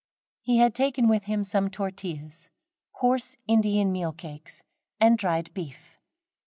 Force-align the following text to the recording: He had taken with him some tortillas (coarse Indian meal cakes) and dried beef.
He 0.41 0.57
had 0.57 0.73
taken 0.73 1.07
with 1.07 1.25
him 1.25 1.43
some 1.43 1.69
tortillas 1.69 2.49
(coarse 2.91 3.37
Indian 3.47 3.91
meal 3.91 4.13
cakes) 4.13 4.63
and 4.99 5.15
dried 5.15 5.53
beef. 5.53 5.99